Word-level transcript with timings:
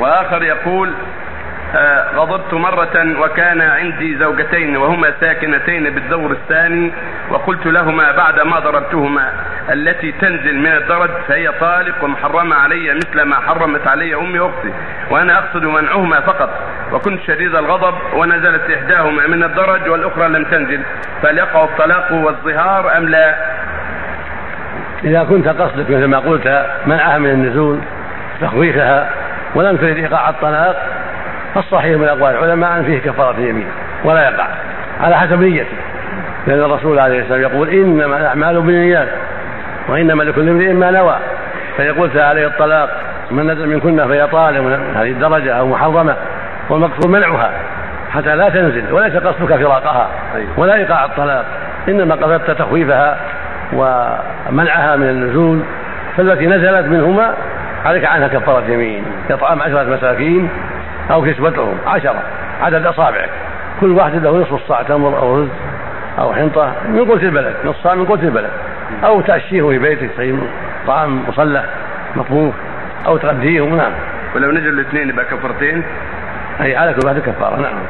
وآخر 0.00 0.42
يقول 0.42 0.92
آه، 1.74 2.06
غضبت 2.16 2.54
مرة 2.54 3.20
وكان 3.20 3.60
عندي 3.60 4.18
زوجتين 4.18 4.76
وهما 4.76 5.12
ساكنتين 5.20 5.90
بالدور 5.90 6.30
الثاني 6.30 6.92
وقلت 7.30 7.66
لهما 7.66 8.12
بعد 8.12 8.40
ما 8.40 8.58
ضربتهما 8.58 9.32
التي 9.72 10.12
تنزل 10.12 10.58
من 10.58 10.66
الدرج 10.66 11.10
فهي 11.28 11.52
طالق 11.60 12.04
ومحرمة 12.04 12.56
علي 12.56 12.94
مثل 12.94 13.22
ما 13.22 13.36
حرمت 13.36 13.86
علي 13.86 14.14
أمي 14.14 14.38
وأختي 14.38 14.72
وأنا 15.10 15.38
أقصد 15.38 15.64
منعهما 15.64 16.20
فقط 16.20 16.50
وكنت 16.92 17.20
شديد 17.26 17.54
الغضب 17.54 17.94
ونزلت 18.14 18.70
إحداهما 18.70 19.26
من 19.26 19.44
الدرج 19.44 19.88
والأخرى 19.88 20.28
لم 20.28 20.44
تنزل 20.44 20.80
فهل 21.22 21.38
يقع 21.38 21.64
الطلاق 21.64 22.12
والظهار 22.12 22.96
أم 22.96 23.08
لا؟ 23.08 23.34
إذا 25.04 25.24
كنت 25.24 25.48
قصدك 25.48 25.90
مثل 25.90 26.04
ما 26.04 26.18
قلت 26.18 26.66
منعها 26.86 27.18
من 27.18 27.30
النزول 27.30 27.80
تخويفها 28.40 29.10
ولم 29.54 29.76
تريد 29.76 29.96
إيقاع 29.96 30.28
الطلاق 30.28 30.76
فالصحيح 31.54 31.98
من 31.98 32.08
أقوال 32.08 32.34
العلماء 32.34 32.78
أن 32.78 32.84
فيه 32.84 32.98
كفارة 32.98 33.40
يمين 33.40 33.68
ولا 34.04 34.30
يقع 34.30 34.46
على 35.00 35.16
حسب 35.16 35.40
نيته 35.40 35.76
لأن 36.46 36.60
الرسول 36.60 36.98
عليه 36.98 37.20
السلام 37.20 37.40
يقول 37.40 37.68
إنما 37.68 38.16
الأعمال 38.16 38.60
بالنيات 38.60 39.08
وإنما 39.88 40.22
لكل 40.22 40.48
امرئ 40.48 40.72
ما 40.72 40.90
نوى 40.90 41.16
فيقول 41.76 42.10
عليه 42.18 42.46
الطلاق 42.46 42.90
من 43.30 43.46
نزل 43.46 43.68
منكن 43.68 44.08
فهي 44.08 44.26
طالب 44.26 44.80
هذه 44.94 45.10
الدرجة 45.10 45.52
أو 45.52 45.66
محرمة 45.66 46.16
والمقصود 46.70 47.06
منعها 47.06 47.50
حتى 48.10 48.36
لا 48.36 48.48
تنزل 48.48 48.92
وليس 48.92 49.16
قصدك 49.16 49.56
فراقها 49.56 50.08
ولا 50.56 50.74
إيقاع 50.74 51.04
الطلاق 51.04 51.44
إنما 51.88 52.14
قصدت 52.14 52.50
تخويفها 52.50 53.16
ومنعها 53.72 54.96
من 54.96 55.08
النزول 55.08 55.60
فالتي 56.16 56.46
نزلت 56.46 56.86
منهما 56.86 57.34
عليك 57.84 58.04
عنها 58.04 58.28
كفارة 58.28 58.64
يمين 58.64 59.04
إطعام 59.30 59.62
عشرة 59.62 59.82
مساكين 59.82 60.48
أو 61.10 61.22
كسوتهم 61.22 61.78
عشرة 61.86 62.22
عدد 62.62 62.86
أصابعك. 62.86 63.30
كل 63.80 63.90
واحد 63.90 64.14
له 64.14 64.40
نصف 64.40 64.54
الصاع 64.54 64.82
تمر 64.82 65.18
أو 65.18 65.40
رز 65.40 65.48
أو 66.18 66.32
حنطة 66.32 66.72
من 66.88 67.04
قوت 67.04 67.22
البلد 67.22 67.54
نص 67.64 67.76
صاع 67.82 67.94
من 67.94 68.06
قوت 68.06 68.22
البلد. 68.22 68.50
أو 69.04 69.20
تأشيه 69.20 69.68
في 69.68 69.78
بيتك 69.78 70.10
طعام 70.86 71.28
مصلح 71.28 71.64
مطبوخ 72.16 72.54
أو 73.06 73.16
تغذيهم 73.16 73.76
نعم. 73.76 73.92
ولو 74.34 74.50
نزلوا 74.50 74.72
الاثنين 74.72 75.08
يبقى 75.08 75.24
كفرتين 75.24 75.82
أي 76.60 76.76
على 76.76 76.94
كل 76.94 77.06
واحد 77.06 77.18
كفارة 77.18 77.56
نعم. 77.56 77.82